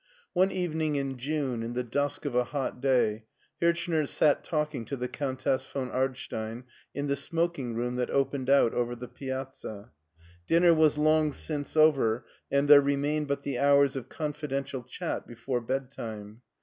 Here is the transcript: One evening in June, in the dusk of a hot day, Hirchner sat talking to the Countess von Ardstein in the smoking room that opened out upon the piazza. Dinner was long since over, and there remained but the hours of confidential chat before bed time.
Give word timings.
One 0.33 0.51
evening 0.51 0.95
in 0.95 1.15
June, 1.19 1.61
in 1.61 1.73
the 1.73 1.83
dusk 1.83 2.25
of 2.25 2.33
a 2.33 2.45
hot 2.45 2.81
day, 2.81 3.25
Hirchner 3.61 4.07
sat 4.07 4.43
talking 4.43 4.83
to 4.85 4.95
the 4.97 5.07
Countess 5.07 5.63
von 5.63 5.91
Ardstein 5.91 6.63
in 6.95 7.05
the 7.05 7.15
smoking 7.15 7.75
room 7.75 7.97
that 7.97 8.09
opened 8.09 8.49
out 8.49 8.73
upon 8.73 8.97
the 8.97 9.07
piazza. 9.07 9.91
Dinner 10.47 10.73
was 10.73 10.97
long 10.97 11.31
since 11.33 11.77
over, 11.77 12.25
and 12.51 12.67
there 12.67 12.81
remained 12.81 13.27
but 13.27 13.43
the 13.43 13.59
hours 13.59 13.95
of 13.95 14.09
confidential 14.09 14.81
chat 14.81 15.27
before 15.27 15.61
bed 15.61 15.91
time. 15.91 16.41